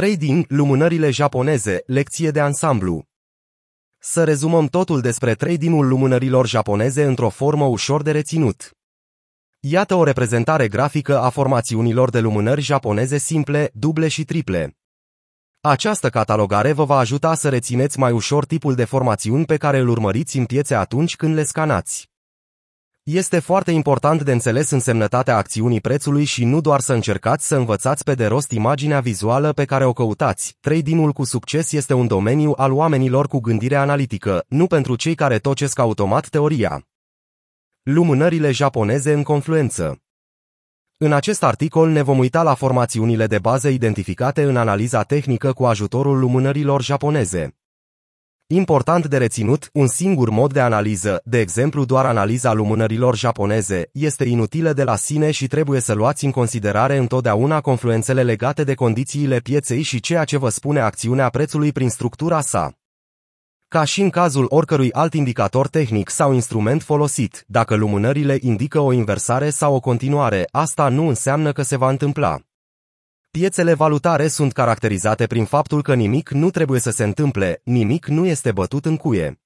Trading, 0.00 0.44
lumânările 0.48 1.10
japoneze, 1.10 1.82
lecție 1.86 2.30
de 2.30 2.40
ansamblu. 2.40 3.04
Să 3.98 4.24
rezumăm 4.24 4.66
totul 4.66 5.00
despre 5.00 5.34
tradingul 5.34 5.88
lumânărilor 5.88 6.46
japoneze 6.46 7.04
într-o 7.04 7.28
formă 7.28 7.64
ușor 7.64 8.02
de 8.02 8.10
reținut. 8.10 8.70
Iată 9.60 9.94
o 9.94 10.04
reprezentare 10.04 10.68
grafică 10.68 11.18
a 11.18 11.28
formațiunilor 11.30 12.10
de 12.10 12.20
lumânări 12.20 12.60
japoneze 12.60 13.18
simple, 13.18 13.70
duble 13.72 14.08
și 14.08 14.24
triple. 14.24 14.76
Această 15.60 16.10
catalogare 16.10 16.72
vă 16.72 16.84
va 16.84 16.96
ajuta 16.98 17.34
să 17.34 17.48
rețineți 17.48 17.98
mai 17.98 18.12
ușor 18.12 18.46
tipul 18.46 18.74
de 18.74 18.84
formațiuni 18.84 19.44
pe 19.44 19.56
care 19.56 19.78
îl 19.78 19.88
urmăriți 19.88 20.38
în 20.38 20.44
piețe 20.44 20.74
atunci 20.74 21.16
când 21.16 21.34
le 21.34 21.44
scanați. 21.44 22.08
Este 23.04 23.38
foarte 23.38 23.70
important 23.70 24.22
de 24.22 24.32
înțeles 24.32 24.70
însemnătatea 24.70 25.36
acțiunii 25.36 25.80
prețului 25.80 26.24
și 26.24 26.44
nu 26.44 26.60
doar 26.60 26.80
să 26.80 26.92
încercați 26.92 27.46
să 27.46 27.56
învățați 27.56 28.04
pe 28.04 28.14
de 28.14 28.26
rost 28.26 28.50
imaginea 28.50 29.00
vizuală 29.00 29.52
pe 29.52 29.64
care 29.64 29.84
o 29.84 29.92
căutați. 29.92 30.56
Tradingul 30.60 31.12
cu 31.12 31.24
succes 31.24 31.72
este 31.72 31.94
un 31.94 32.06
domeniu 32.06 32.52
al 32.56 32.72
oamenilor 32.72 33.28
cu 33.28 33.40
gândire 33.40 33.76
analitică, 33.76 34.44
nu 34.48 34.66
pentru 34.66 34.96
cei 34.96 35.14
care 35.14 35.38
tocesc 35.38 35.78
automat 35.78 36.28
teoria. 36.28 36.86
Lumânările 37.82 38.50
japoneze 38.50 39.12
în 39.12 39.22
confluență 39.22 40.02
În 40.96 41.12
acest 41.12 41.42
articol 41.42 41.88
ne 41.88 42.02
vom 42.02 42.18
uita 42.18 42.42
la 42.42 42.54
formațiunile 42.54 43.26
de 43.26 43.38
bază 43.38 43.68
identificate 43.68 44.42
în 44.42 44.56
analiza 44.56 45.02
tehnică 45.02 45.52
cu 45.52 45.64
ajutorul 45.64 46.18
lumânărilor 46.18 46.82
japoneze. 46.82 47.63
Important 48.46 49.06
de 49.06 49.16
reținut, 49.16 49.68
un 49.72 49.86
singur 49.86 50.30
mod 50.30 50.52
de 50.52 50.60
analiză, 50.60 51.20
de 51.24 51.40
exemplu 51.40 51.84
doar 51.84 52.06
analiza 52.06 52.52
lumânărilor 52.52 53.16
japoneze, 53.16 53.88
este 53.92 54.24
inutilă 54.24 54.72
de 54.72 54.84
la 54.84 54.96
sine 54.96 55.30
și 55.30 55.46
trebuie 55.46 55.80
să 55.80 55.92
luați 55.92 56.24
în 56.24 56.30
considerare 56.30 56.96
întotdeauna 56.96 57.60
confluențele 57.60 58.22
legate 58.22 58.64
de 58.64 58.74
condițiile 58.74 59.38
pieței 59.38 59.82
și 59.82 60.00
ceea 60.00 60.24
ce 60.24 60.38
vă 60.38 60.48
spune 60.48 60.80
acțiunea 60.80 61.28
prețului 61.28 61.72
prin 61.72 61.88
structura 61.88 62.40
sa. 62.40 62.72
Ca 63.68 63.84
și 63.84 64.00
în 64.00 64.10
cazul 64.10 64.46
oricărui 64.48 64.92
alt 64.92 65.14
indicator 65.14 65.68
tehnic 65.68 66.10
sau 66.10 66.32
instrument 66.32 66.82
folosit, 66.82 67.44
dacă 67.46 67.74
lumânările 67.74 68.38
indică 68.40 68.80
o 68.80 68.92
inversare 68.92 69.50
sau 69.50 69.74
o 69.74 69.80
continuare, 69.80 70.48
asta 70.50 70.88
nu 70.88 71.08
înseamnă 71.08 71.52
că 71.52 71.62
se 71.62 71.76
va 71.76 71.88
întâmpla. 71.88 72.38
Piețele 73.38 73.74
valutare 73.74 74.28
sunt 74.28 74.52
caracterizate 74.52 75.26
prin 75.26 75.44
faptul 75.44 75.82
că 75.82 75.94
nimic 75.94 76.30
nu 76.30 76.50
trebuie 76.50 76.80
să 76.80 76.90
se 76.90 77.04
întâmple, 77.04 77.60
nimic 77.64 78.06
nu 78.06 78.26
este 78.26 78.52
bătut 78.52 78.84
în 78.84 78.96
cuie. 78.96 79.40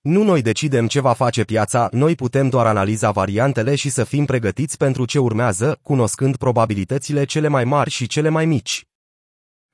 Nu 0.00 0.22
noi 0.22 0.42
decidem 0.42 0.86
ce 0.86 1.00
va 1.00 1.12
face 1.12 1.44
piața, 1.44 1.88
noi 1.92 2.14
putem 2.14 2.48
doar 2.48 2.66
analiza 2.66 3.10
variantele 3.10 3.74
și 3.74 3.88
să 3.88 4.04
fim 4.04 4.24
pregătiți 4.24 4.76
pentru 4.76 5.04
ce 5.04 5.18
urmează, 5.18 5.78
cunoscând 5.82 6.36
probabilitățile 6.36 7.24
cele 7.24 7.48
mai 7.48 7.64
mari 7.64 7.90
și 7.90 8.06
cele 8.06 8.28
mai 8.28 8.46
mici. 8.46 8.86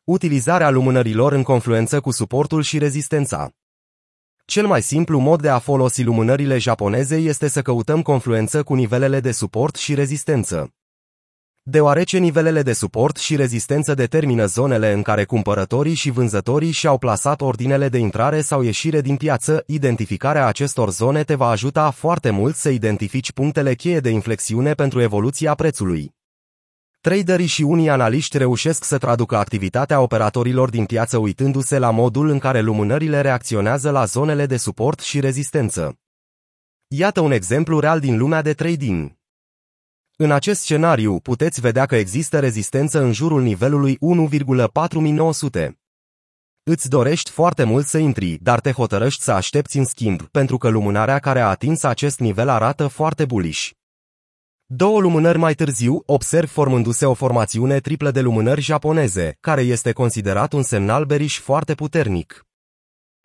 Utilizarea 0.05 0.71
lumânărilor 0.71 1.33
în 1.33 1.43
confluență 1.43 2.01
cu 2.01 2.11
suportul 2.11 2.63
și 2.63 2.79
rezistența. 2.79 3.51
Cel 4.45 4.67
mai 4.67 4.83
simplu 4.83 5.19
mod 5.19 5.41
de 5.41 5.49
a 5.49 5.59
folosi 5.59 6.03
lumânările 6.03 6.59
japoneze 6.59 7.17
este 7.17 7.49
să 7.49 7.63
căutăm 7.63 8.03
confluență 8.03 8.63
cu 8.63 8.75
nivelele 8.75 9.21
de 9.21 9.33
suport 9.33 9.77
și 9.77 9.95
rezistență. 9.95 10.73
Deoarece 11.65 12.19
nivelele 12.19 12.63
de 12.63 12.73
suport 12.73 13.17
și 13.17 13.37
rezistență 13.37 13.95
determină 13.95 14.47
zonele 14.47 14.93
în 14.93 15.03
care 15.03 15.25
cumpărătorii 15.25 15.95
și 15.95 16.11
vânzătorii 16.11 16.71
și-au 16.71 16.99
plasat 16.99 17.41
ordinele 17.41 17.89
de 17.89 17.99
intrare 17.99 18.41
sau 18.41 18.63
ieșire 18.63 19.01
din 19.01 19.17
piață, 19.17 19.65
identificarea 19.67 20.47
acestor 20.47 20.91
zone 20.91 21.25
te 21.25 21.35
va 21.35 21.49
ajuta 21.49 21.91
foarte 21.91 22.31
mult 22.31 22.55
să 22.55 22.69
identifici 22.69 23.33
punctele 23.33 23.75
cheie 23.75 24.01
de 24.01 24.11
inflexiune 24.11 24.73
pentru 24.73 25.01
evoluția 25.01 25.55
prețului. 25.55 26.15
Traderii 27.01 27.47
și 27.47 27.63
unii 27.63 27.91
analiști 27.91 28.39
reușesc 28.39 28.85
să 28.85 28.99
traducă 28.99 29.37
activitatea 29.37 30.01
operatorilor 30.01 30.71
din 30.71 30.85
piață 30.85 31.19
uitându-se 31.19 31.79
la 31.79 31.91
modul 31.91 32.29
în 32.29 32.39
care 32.39 32.61
lumânările 32.61 33.21
reacționează 33.21 33.91
la 33.91 34.05
zonele 34.05 34.47
de 34.47 34.57
suport 34.57 35.01
și 35.01 35.21
rezistență. 35.21 35.99
Iată 36.87 37.21
un 37.21 37.33
exemplu 37.33 37.79
real 37.79 38.01
din 38.01 38.19
lumea 38.19 38.43
de 38.43 38.53
trading. 38.53 39.21
În 40.17 40.31
acest 40.31 40.61
scenariu 40.61 41.21
puteți 41.21 41.61
vedea 41.61 41.87
că 41.87 41.97
există 41.97 42.39
rezistență 42.39 43.01
în 43.01 43.13
jurul 43.13 43.43
nivelului 43.43 43.99
1,4900. 44.01 45.71
Îți 46.63 46.89
dorești 46.89 47.31
foarte 47.31 47.65
mult 47.65 47.87
să 47.87 47.99
intri, 47.99 48.39
dar 48.41 48.61
te 48.61 48.73
hotărăști 48.73 49.23
să 49.23 49.33
aștepți 49.33 49.79
în 49.79 49.85
schimb, 49.85 50.23
pentru 50.23 50.59
că 50.59 50.69
lumânarea 50.69 51.19
care 51.19 51.41
a 51.41 51.49
atins 51.49 51.83
acest 51.83 52.19
nivel 52.19 52.49
arată 52.49 52.87
foarte 52.87 53.25
bullish. 53.25 53.71
Două 54.67 55.01
lumânări 55.01 55.39
mai 55.39 55.55
târziu, 55.55 56.03
observ 56.07 56.49
formându-se 56.49 57.07
o 57.07 57.15
formațiune 57.15 57.81
triplă 57.81 58.11
de 58.11 58.21
lumânări 58.21 58.61
japoneze, 58.61 59.37
care 59.41 59.61
este 59.61 59.93
considerat 59.93 60.53
un 60.53 60.63
semnal 60.63 61.05
beriș 61.05 61.39
foarte 61.39 61.75
puternic. 61.75 62.47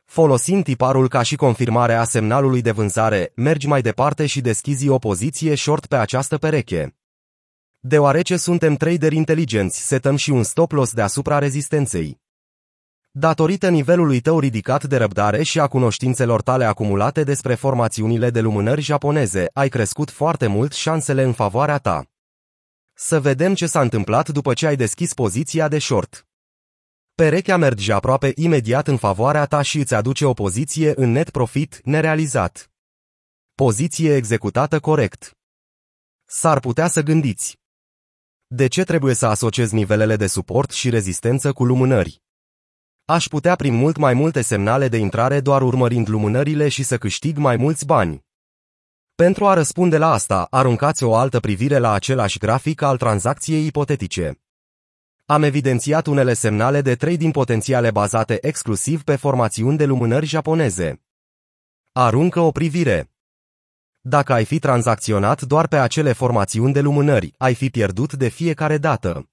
Folosind 0.07 0.63
tiparul 0.63 1.07
ca 1.07 1.22
și 1.22 1.35
confirmare 1.35 1.94
a 1.94 2.03
semnalului 2.03 2.62
de 2.62 2.72
vânzare, 2.72 3.31
mergi 3.35 3.68
mai 3.68 3.81
departe 3.81 4.25
și 4.25 4.41
deschizi 4.41 4.88
o 4.88 4.97
poziție 4.97 5.56
short 5.56 5.85
pe 5.85 5.95
această 5.95 6.38
pereche. 6.38 6.95
Deoarece 7.79 8.38
suntem 8.38 8.75
traderi 8.75 9.16
inteligenți, 9.16 9.88
setăm 9.88 10.16
și 10.16 10.29
un 10.29 10.44
stop 10.44 10.72
loss 10.72 10.94
deasupra 10.94 11.40
rezistenței. 11.40 12.22
Datorită 13.12 13.69
nivelului 13.69 14.19
tău 14.19 14.40
ridicat 14.40 14.84
de 14.84 14.97
răbdare 14.97 15.44
și 15.44 15.59
a 15.59 15.68
cunoștințelor 15.68 16.41
tale 16.41 16.66
acumulate 16.66 17.24
despre 17.24 17.56
formațiunile 17.56 18.29
de 18.29 18.39
lumânări 18.39 18.81
japoneze, 18.81 19.50
ai 19.53 19.69
crescut 19.69 20.12
foarte 20.12 20.47
mult 20.47 20.74
șansele 20.74 21.24
în 21.24 21.34
favoarea 21.34 21.78
ta. 21.78 22.06
Să 22.94 23.19
vedem 23.19 23.53
ce 23.53 23.66
s-a 23.66 23.81
întâmplat 23.81 24.29
după 24.29 24.53
ce 24.53 24.68
ai 24.68 24.75
deschis 24.75 25.13
poziția 25.13 25.68
de 25.68 25.79
short. 25.79 26.26
Perechea 27.23 27.57
merge 27.57 27.94
aproape 27.94 28.31
imediat 28.35 28.88
în 28.88 28.97
favoarea 28.97 29.45
ta 29.45 29.61
și 29.61 29.79
îți 29.79 29.94
aduce 29.94 30.25
o 30.25 30.33
poziție 30.33 30.94
în 30.95 31.11
net 31.11 31.29
profit 31.29 31.81
nerealizat. 31.83 32.72
Poziție 33.55 34.16
executată 34.16 34.79
corect. 34.79 35.38
S-ar 36.25 36.59
putea 36.59 36.88
să 36.88 37.01
gândiți. 37.01 37.59
De 38.47 38.67
ce 38.67 38.83
trebuie 38.83 39.13
să 39.13 39.25
asociez 39.25 39.72
nivelele 39.72 40.16
de 40.16 40.27
suport 40.27 40.72
și 40.72 40.89
rezistență 40.89 41.53
cu 41.53 41.66
lumânări? 41.66 42.22
Aș 43.06 43.27
putea 43.27 43.56
prin 43.56 43.73
mult 43.73 43.97
mai 43.97 44.13
multe 44.13 44.41
semnale 44.41 44.88
de 44.88 44.97
intrare 44.97 45.39
doar 45.39 45.61
urmărind 45.61 46.09
lumânările 46.09 46.69
și 46.69 46.83
să 46.83 46.97
câștig 46.97 47.38
mai 47.38 47.56
mulți 47.56 47.85
bani. 47.85 48.25
Pentru 49.16 49.45
a 49.45 49.53
răspunde 49.53 49.97
la 49.97 50.11
asta, 50.11 50.47
aruncați 50.50 51.03
o 51.03 51.16
altă 51.16 51.39
privire 51.39 51.77
la 51.77 51.91
același 51.91 52.38
grafic 52.38 52.81
al 52.81 52.97
tranzacției 52.97 53.66
ipotetice 53.66 54.41
am 55.29 55.43
evidențiat 55.43 56.05
unele 56.05 56.33
semnale 56.33 56.81
de 56.81 56.95
trading 56.95 57.33
potențiale 57.33 57.91
bazate 57.91 58.47
exclusiv 58.47 59.03
pe 59.03 59.15
formațiuni 59.15 59.77
de 59.77 59.85
lumânări 59.85 60.25
japoneze. 60.25 61.01
Aruncă 61.91 62.39
o 62.39 62.51
privire. 62.51 63.11
Dacă 64.01 64.33
ai 64.33 64.45
fi 64.45 64.59
tranzacționat 64.59 65.41
doar 65.41 65.67
pe 65.67 65.77
acele 65.77 66.13
formațiuni 66.13 66.73
de 66.73 66.79
lumânări, 66.79 67.33
ai 67.38 67.53
fi 67.53 67.69
pierdut 67.69 68.13
de 68.13 68.27
fiecare 68.27 68.77
dată. 68.77 69.29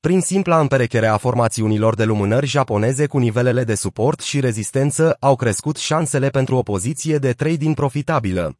Prin 0.00 0.20
simpla 0.20 0.60
împerechere 0.60 1.06
a 1.06 1.16
formațiunilor 1.16 1.94
de 1.94 2.04
lumânări 2.04 2.46
japoneze 2.46 3.06
cu 3.06 3.18
nivelele 3.18 3.64
de 3.64 3.74
suport 3.74 4.20
și 4.20 4.40
rezistență 4.40 5.16
au 5.20 5.36
crescut 5.36 5.76
șansele 5.76 6.28
pentru 6.28 6.56
o 6.56 6.62
poziție 6.62 7.18
de 7.18 7.32
trading 7.32 7.74
profitabilă. 7.74 8.58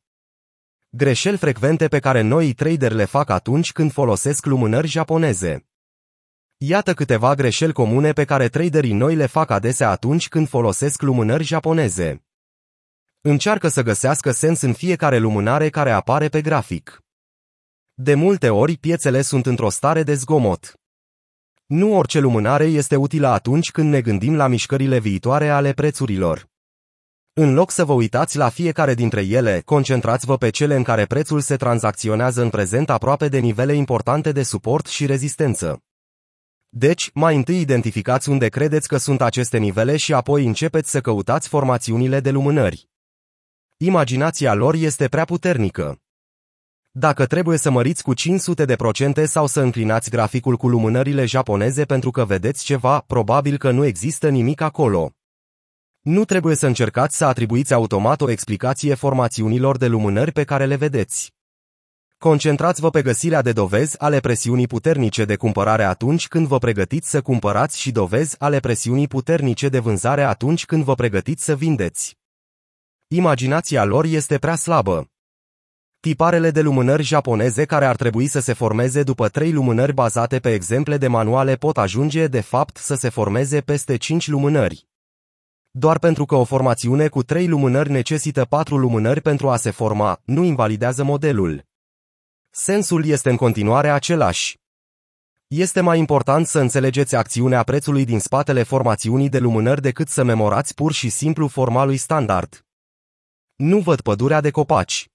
Greșeli 0.89 1.37
frecvente 1.37 1.89
pe 1.89 1.99
care 1.99 2.21
noi 2.21 2.53
trader 2.53 2.93
le 2.93 3.05
fac 3.05 3.31
atunci 3.31 3.73
când 3.73 3.93
folosesc 3.93 4.47
lumânări 4.47 4.87
japoneze. 4.89 5.69
Iată 6.67 6.95
câteva 6.95 7.35
greșeli 7.35 7.73
comune 7.73 8.13
pe 8.13 8.25
care 8.25 8.49
traderii 8.49 8.93
noi 8.93 9.15
le 9.15 9.27
fac 9.27 9.51
adesea 9.51 9.91
atunci 9.91 10.29
când 10.29 10.49
folosesc 10.49 11.03
lumânări 11.03 11.45
japoneze. 11.45 12.25
Încearcă 13.21 13.69
să 13.69 13.83
găsească 13.83 14.31
sens 14.31 14.61
în 14.61 14.73
fiecare 14.73 15.19
lumânare 15.19 15.69
care 15.69 15.91
apare 15.91 16.29
pe 16.29 16.41
grafic. 16.41 17.03
De 17.95 18.15
multe 18.15 18.51
ori, 18.51 18.77
piețele 18.77 19.23
sunt 19.23 19.47
într-o 19.47 19.69
stare 19.69 20.03
de 20.03 20.15
zgomot. 20.15 20.75
Nu 21.67 21.97
orice 21.97 22.19
lumânare 22.19 22.65
este 22.65 22.97
utilă 22.97 23.29
atunci 23.29 23.71
când 23.71 23.91
ne 23.91 24.01
gândim 24.01 24.37
la 24.37 24.47
mișcările 24.47 24.99
viitoare 24.99 25.49
ale 25.49 25.73
prețurilor. 25.73 26.49
În 27.33 27.55
loc 27.55 27.71
să 27.71 27.85
vă 27.85 27.93
uitați 27.93 28.37
la 28.37 28.49
fiecare 28.49 28.95
dintre 28.95 29.21
ele, 29.23 29.63
concentrați-vă 29.65 30.37
pe 30.37 30.51
cele 30.51 30.75
în 30.75 30.83
care 30.83 31.05
prețul 31.05 31.41
se 31.41 31.57
tranzacționează 31.57 32.43
în 32.43 32.51
prezent 32.51 32.91
aproape 32.91 33.29
de 33.29 33.39
nivele 33.39 33.75
importante 33.75 34.33
de 34.33 34.43
suport 34.43 34.87
și 34.87 35.07
rezistență. 35.07 35.83
Deci, 36.77 37.11
mai 37.13 37.37
întâi 37.37 37.61
identificați 37.61 38.29
unde 38.29 38.49
credeți 38.49 38.89
că 38.89 38.97
sunt 38.97 39.21
aceste 39.21 39.59
nivele 39.59 39.97
și 39.97 40.15
apoi 40.15 40.47
începeți 40.47 40.91
să 40.91 41.01
căutați 41.01 41.49
formațiunile 41.49 42.21
de 42.21 42.31
lumânări. 42.31 42.89
Imaginația 43.77 44.55
lor 44.55 44.75
este 44.75 45.09
prea 45.09 45.25
puternică. 45.25 45.99
Dacă 46.91 47.27
trebuie 47.27 47.59
să 47.59 47.71
măriți 47.71 48.03
cu 48.03 48.15
500 48.15 48.65
de 48.65 48.77
procente 48.77 49.27
sau 49.27 49.47
să 49.47 49.61
înclinați 49.61 50.11
graficul 50.11 50.57
cu 50.57 50.69
lumânările 50.69 51.25
japoneze 51.25 51.85
pentru 51.85 52.11
că 52.11 52.25
vedeți 52.25 52.65
ceva, 52.65 53.01
probabil 53.01 53.59
că 53.59 53.71
nu 53.71 53.85
există 53.85 54.29
nimic 54.29 54.61
acolo. 54.61 55.11
Nu 56.01 56.25
trebuie 56.25 56.55
să 56.55 56.67
încercați 56.67 57.17
să 57.17 57.25
atribuiți 57.25 57.75
automat 57.75 58.21
o 58.21 58.31
explicație 58.31 58.95
formațiunilor 58.95 59.77
de 59.77 59.87
lumânări 59.87 60.33
pe 60.33 60.45
care 60.45 60.67
le 60.67 60.77
vedeți. 60.77 61.35
Concentrați-vă 62.25 62.91
pe 62.91 63.03
găsirea 63.03 63.43
de 63.43 63.53
dovezi 63.53 64.01
ale 64.01 64.21
presiunii 64.21 64.67
puternice 64.67 65.25
de 65.25 65.37
cumpărare 65.37 65.85
atunci 65.85 66.29
când 66.29 66.47
vă 66.47 66.59
pregătiți 66.59 67.11
să 67.11 67.23
cumpărați 67.23 67.81
și 67.81 67.93
dovezi 67.93 68.37
ale 68.39 68.61
presiunii 68.61 69.09
puternice 69.09 69.69
de 69.69 69.79
vânzare 69.79 70.23
atunci 70.23 70.65
când 70.65 70.85
vă 70.85 70.95
pregătiți 70.95 71.45
să 71.45 71.55
vindeți. 71.55 72.19
Imaginația 73.09 73.85
lor 73.85 74.05
este 74.05 74.39
prea 74.39 74.55
slabă. 74.55 75.11
Tiparele 76.01 76.51
de 76.51 76.61
lumânări 76.61 77.03
japoneze 77.03 77.65
care 77.65 77.87
ar 77.87 77.97
trebui 77.97 78.27
să 78.27 78.41
se 78.41 78.53
formeze 78.53 79.03
după 79.03 79.29
trei 79.29 79.53
lumânări 79.53 79.93
bazate 79.93 80.39
pe 80.39 80.53
exemple 80.53 80.97
de 80.97 81.07
manuale 81.07 81.57
pot 81.57 81.79
ajunge, 81.79 82.27
de 82.27 82.41
fapt, 82.41 82.77
să 82.77 82.95
se 82.95 83.09
formeze 83.09 83.61
peste 83.61 83.97
cinci 83.97 84.29
lumânări. 84.29 84.89
Doar 85.71 85.99
pentru 85.99 86.25
că 86.25 86.35
o 86.35 86.45
formațiune 86.45 87.09
cu 87.09 87.23
trei 87.23 87.47
lumânări 87.47 87.91
necesită 87.91 88.45
patru 88.45 88.77
lumânări 88.77 89.21
pentru 89.21 89.51
a 89.51 89.57
se 89.57 89.71
forma, 89.71 90.21
nu 90.25 90.43
invalidează 90.43 91.05
modelul. 91.05 91.73
Sensul 92.57 93.07
este 93.07 93.31
în 93.31 93.37
continuare 93.37 93.91
același. 93.91 94.59
Este 95.47 95.81
mai 95.81 95.99
important 95.99 96.47
să 96.47 96.59
înțelegeți 96.59 97.15
acțiunea 97.15 97.63
prețului 97.63 98.05
din 98.05 98.19
spatele 98.19 98.63
formațiunii 98.63 99.29
de 99.29 99.39
lumânări 99.39 99.81
decât 99.81 100.09
să 100.09 100.23
memorați 100.23 100.75
pur 100.75 100.93
și 100.93 101.09
simplu 101.09 101.49
formalului 101.49 101.97
standard. 101.97 102.65
Nu 103.55 103.79
văd 103.79 104.01
pădurea 104.01 104.41
de 104.41 104.51
copaci. 104.51 105.11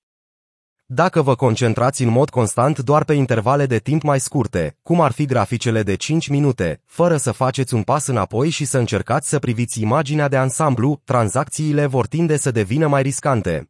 Dacă 0.86 1.22
vă 1.22 1.36
concentrați 1.36 2.04
în 2.04 2.10
mod 2.10 2.30
constant 2.30 2.80
doar 2.80 3.04
pe 3.04 3.14
intervale 3.14 3.66
de 3.66 3.78
timp 3.78 4.02
mai 4.02 4.20
scurte, 4.20 4.78
cum 4.82 5.02
ar 5.02 5.12
fi 5.12 5.26
graficele 5.26 5.84
de 5.84 5.96
5 5.96 6.28
minute, 6.28 6.82
fără 6.86 7.18
să 7.18 7.32
faceți 7.32 7.74
un 7.74 7.84
pas 7.84 8.08
înapoi 8.08 8.50
și 8.50 8.66
să 8.66 8.78
încercați 8.78 9.30
să 9.30 9.40
priviți 9.40 9.82
imaginea 9.82 10.28
de 10.28 10.38
ansamblu, 10.38 11.02
tranzacțiile 11.04 11.86
vor 11.86 12.08
tinde 12.08 12.38
să 12.38 12.52
devină 12.52 12.88
mai 12.88 13.02
riscante. 13.02 13.70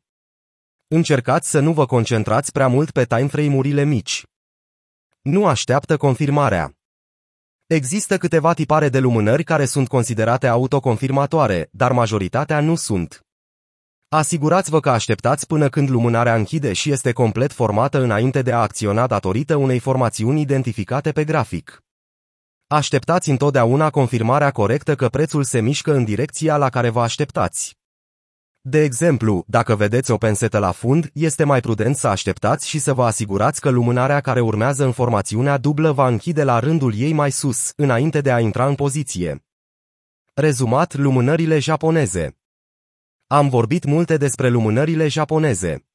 Încercați 0.92 1.50
să 1.50 1.60
nu 1.60 1.74
vă 1.74 1.86
concentrați 1.86 2.52
prea 2.52 2.68
mult 2.68 2.92
pe 2.92 3.06
timeframe-urile 3.06 3.84
mici. 3.84 4.24
Nu 5.22 5.48
așteaptă 5.48 5.98
confirmarea. 5.98 6.74
Există 7.68 8.18
câteva 8.18 8.54
tipare 8.54 8.90
de 8.90 9.00
lumânări 9.00 9.44
care 9.44 9.66
sunt 9.66 9.88
considerate 9.88 10.48
autoconfirmatoare, 10.48 11.70
dar 11.72 11.92
majoritatea 11.92 12.60
nu 12.60 12.76
sunt. 12.76 13.26
Asigurați-vă 14.08 14.80
că 14.80 14.90
așteptați 14.90 15.48
până 15.48 15.70
când 15.70 15.90
lumânarea 15.90 16.36
închide 16.36 16.74
și 16.74 16.92
este 16.92 17.12
complet 17.12 17.52
formată 17.52 18.02
înainte 18.02 18.42
de 18.42 18.52
a 18.52 18.62
acționa 18.62 19.08
datorită 19.08 19.56
unei 19.56 19.80
formațiuni 19.80 20.42
identificate 20.42 21.12
pe 21.12 21.24
grafic. 21.24 21.80
Așteptați 22.68 23.30
întotdeauna 23.30 23.90
confirmarea 23.90 24.52
corectă 24.52 24.96
că 24.96 25.10
prețul 25.10 25.44
se 25.44 25.60
mișcă 25.60 25.94
în 25.94 26.04
direcția 26.04 26.58
la 26.58 26.70
care 26.70 26.90
vă 26.90 27.02
așteptați. 27.02 27.79
De 28.62 28.84
exemplu, 28.84 29.44
dacă 29.48 29.76
vedeți 29.76 30.12
o 30.12 30.18
pensetă 30.18 30.58
la 30.58 30.72
fund, 30.72 31.10
este 31.14 31.44
mai 31.44 31.60
prudent 31.60 31.96
să 31.96 32.08
așteptați 32.08 32.68
și 32.68 32.80
să 32.80 32.94
vă 32.94 33.06
asigurați 33.06 33.62
că 33.62 33.70
lumânarea 33.70 34.20
care 34.20 34.40
urmează 34.40 34.86
în 34.86 34.92
formațiunea 34.92 35.58
dublă 35.58 35.92
va 35.92 36.08
închide 36.08 36.44
la 36.44 36.60
rândul 36.60 36.94
ei 36.96 37.14
mai 37.14 37.32
sus, 37.32 37.74
înainte 37.76 38.22
de 38.22 38.32
a 38.32 38.40
intra 38.40 38.68
în 38.68 38.76
poziție. 38.76 39.46
Rezumat 40.34 40.96
lumânările 40.96 41.60
japoneze 41.60 42.34
am 43.32 43.50
vorbit 43.50 43.86
multe 43.86 44.18
despre 44.18 44.50
lumânările 44.50 45.08
japoneze. 45.08 45.86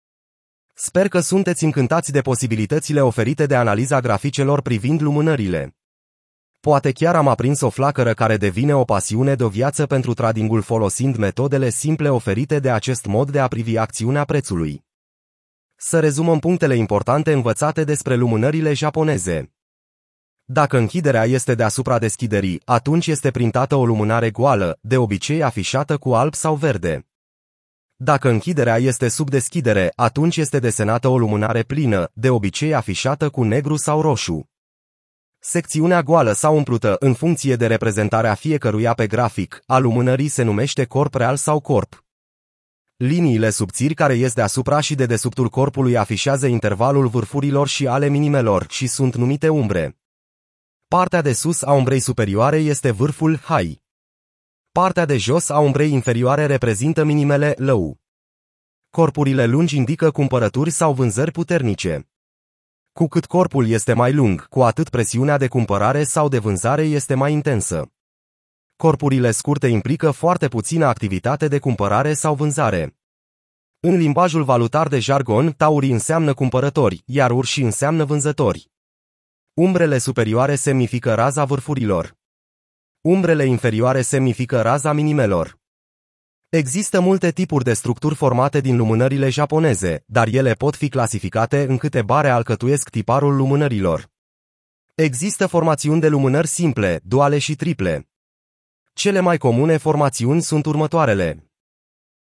Sper 0.73 1.09
că 1.09 1.21
sunteți 1.21 1.65
încântați 1.65 2.13
de 2.13 2.21
posibilitățile 2.21 3.01
oferite 3.01 3.47
de 3.47 3.55
analiza 3.55 4.01
graficelor 4.01 4.63
privind 4.63 5.01
lumânările. 5.01 5.77
Poate 6.71 6.93
chiar 6.93 7.17
am 7.17 7.29
aprins 7.29 7.61
o 7.61 7.71
flacără 7.71 8.13
care 8.13 8.37
devine 8.37 8.75
o 8.75 8.85
pasiune 8.85 9.35
de 9.35 9.45
o 9.45 9.49
viață 9.49 9.87
pentru 9.87 10.15
tradingul 10.15 10.63
folosind 10.63 11.17
metodele 11.17 11.69
simple 11.69 12.09
oferite 12.09 12.59
de 12.59 12.71
acest 12.71 13.05
mod 13.05 13.31
de 13.31 13.41
a 13.41 13.49
privi 13.49 13.77
acțiunea 13.77 14.25
prețului. 14.25 14.85
Să 15.77 16.01
rezumăm 16.01 16.39
punctele 16.39 16.77
importante 16.77 17.33
învățate 17.33 17.85
despre 17.85 18.15
lumânările 18.15 18.73
japoneze. 18.73 19.53
Dacă 20.45 20.79
închiderea 20.79 21.25
este 21.25 21.55
deasupra 21.55 21.99
deschiderii, 21.99 22.61
atunci 22.65 23.07
este 23.07 23.31
printată 23.31 23.75
o 23.75 23.87
lumânare 23.87 24.31
goală, 24.31 24.79
de 24.81 24.97
obicei 24.97 25.43
afișată 25.43 25.97
cu 25.97 26.15
alb 26.15 26.35
sau 26.35 26.55
verde. 26.55 27.07
Dacă 27.97 28.29
închiderea 28.29 28.79
este 28.79 29.09
sub 29.09 29.31
deschidere, 29.31 29.93
atunci 29.95 30.37
este 30.37 30.59
desenată 30.59 31.09
o 31.09 31.19
lumânare 31.19 31.63
plină, 31.63 32.11
de 32.13 32.31
obicei 32.31 32.75
afișată 32.75 33.31
cu 33.31 33.43
negru 33.43 33.77
sau 33.77 34.01
roșu. 34.01 34.49
Secțiunea 35.46 36.02
goală 36.02 36.32
sau 36.32 36.56
umplută, 36.56 36.96
în 36.99 37.14
funcție 37.14 37.56
de 37.56 37.67
reprezentarea 37.67 38.35
fiecăruia 38.35 38.94
pe 38.94 39.06
grafic, 39.06 39.62
a 39.67 39.79
lumânării 39.79 40.29
se 40.29 40.43
numește 40.43 40.85
corp 40.85 41.14
real 41.14 41.37
sau 41.37 41.61
corp. 41.61 42.05
Liniile 42.96 43.50
subțiri 43.50 43.94
care 43.94 44.14
ies 44.14 44.32
deasupra 44.32 44.81
și 44.81 44.94
de 44.94 45.06
desubtul 45.06 45.49
corpului 45.49 45.96
afișează 45.96 46.46
intervalul 46.46 47.06
vârfurilor 47.06 47.69
și 47.69 47.87
ale 47.87 48.08
minimelor 48.08 48.67
și 48.69 48.87
sunt 48.87 49.14
numite 49.14 49.49
umbre. 49.49 49.99
Partea 50.88 51.23
de 51.23 51.32
sus 51.32 51.62
a 51.62 51.73
umbrei 51.73 52.00
superioare 52.00 52.56
este 52.56 52.91
vârful 52.91 53.38
high. 53.38 53.79
Partea 54.73 55.05
de 55.05 55.17
jos 55.17 55.49
a 55.49 55.58
umbrei 55.58 55.93
inferioare 55.93 56.46
reprezintă 56.46 57.05
minimele 57.05 57.55
low. 57.58 57.99
Corpurile 58.91 59.46
lungi 59.46 59.76
indică 59.76 60.11
cumpărături 60.11 60.70
sau 60.70 60.93
vânzări 60.93 61.31
puternice. 61.31 62.08
Cu 62.94 63.06
cât 63.08 63.26
corpul 63.26 63.69
este 63.69 63.93
mai 63.93 64.12
lung, 64.12 64.49
cu 64.49 64.62
atât 64.62 64.88
presiunea 64.88 65.37
de 65.38 65.49
cumpărare 65.49 66.05
sau 66.05 66.29
de 66.29 66.38
vânzare 66.38 66.82
este 66.82 67.14
mai 67.14 67.32
intensă. 67.32 67.93
Corpurile 68.76 69.31
scurte 69.31 69.67
implică 69.67 70.11
foarte 70.11 70.49
puțină 70.49 70.87
activitate 70.87 71.49
de 71.49 71.58
cumpărare 71.58 72.12
sau 72.12 72.35
vânzare. 72.35 72.96
În 73.81 73.96
limbajul 73.96 74.44
valutar 74.44 74.88
de 74.88 74.99
jargon, 74.99 75.52
taurii 75.52 75.91
înseamnă 75.91 76.35
cumpărători, 76.35 77.02
iar 77.06 77.31
urși 77.31 77.62
înseamnă 77.62 78.05
vânzători. 78.05 78.70
Umbrele 79.55 79.99
superioare 79.99 80.55
semnifică 80.55 81.14
raza 81.14 81.44
vârfurilor. 81.44 82.17
Umbrele 83.00 83.44
inferioare 83.44 84.02
semnifică 84.02 84.62
raza 84.62 84.93
minimelor. 84.93 85.58
Există 86.55 87.01
multe 87.01 87.31
tipuri 87.31 87.65
de 87.65 87.73
structuri 87.73 88.15
formate 88.15 88.61
din 88.61 88.77
lumânările 88.77 89.29
japoneze, 89.29 90.05
dar 90.06 90.29
ele 90.29 90.53
pot 90.53 90.77
fi 90.77 90.89
clasificate 90.89 91.67
în 91.69 91.77
câte 91.79 92.03
bare 92.03 92.29
alcătuiesc 92.29 92.89
tiparul 92.89 93.37
lumânărilor. 93.37 94.11
Există 94.95 95.47
formațiuni 95.47 96.01
de 96.01 96.09
lumânări 96.09 96.47
simple, 96.47 97.01
duale 97.05 97.39
și 97.39 97.55
triple. 97.55 98.09
Cele 98.93 99.21
mai 99.21 99.39
comune 99.39 99.77
formațiuni 99.77 100.43
sunt 100.43 100.67
următoarele. 100.67 101.51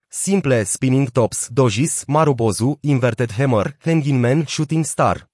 Simple 0.09 0.63
Spinning 0.63 1.11
Tops, 1.11 1.49
Dojis, 1.49 2.05
Marubozu, 2.07 2.79
Inverted 2.81 3.33
Hammer, 3.33 3.77
Hanging 3.81 4.21
Man, 4.21 4.45
Shooting 4.45 4.85
Star. 4.85 5.31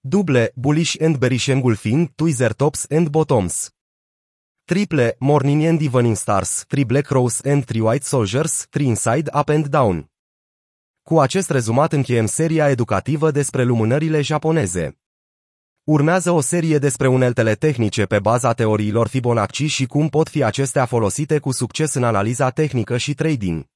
Duble, 0.00 0.52
Bullish 0.54 0.94
and 1.00 1.16
Bearish 1.16 1.46
Engulfing, 1.46 2.14
Tweezer 2.14 2.52
Tops 2.52 2.86
and 2.90 3.08
Bottoms. 3.08 3.70
Triple, 4.64 5.16
Morning 5.18 5.64
and 5.64 5.80
Evening 5.80 6.16
Stars, 6.16 6.64
Three 6.68 6.84
Black 6.84 7.08
Rose 7.08 7.50
and 7.50 7.64
Three 7.64 7.80
White 7.80 8.04
Soldiers, 8.04 8.66
Three 8.70 8.86
Inside, 8.86 9.30
Up 9.38 9.48
and 9.48 9.66
Down. 9.66 10.10
Cu 11.02 11.20
acest 11.20 11.50
rezumat 11.50 11.92
încheiem 11.92 12.26
seria 12.26 12.68
educativă 12.68 13.30
despre 13.30 13.64
lumânările 13.64 14.20
japoneze. 14.20 14.98
Urmează 15.84 16.30
o 16.30 16.40
serie 16.40 16.78
despre 16.78 17.08
uneltele 17.08 17.54
tehnice 17.54 18.04
pe 18.04 18.18
baza 18.18 18.52
teoriilor 18.52 19.08
Fibonacci 19.08 19.70
și 19.70 19.86
cum 19.86 20.08
pot 20.08 20.28
fi 20.28 20.44
acestea 20.44 20.84
folosite 20.84 21.38
cu 21.38 21.52
succes 21.52 21.94
în 21.94 22.04
analiza 22.04 22.50
tehnică 22.50 22.96
și 22.96 23.14
trading. 23.14 23.71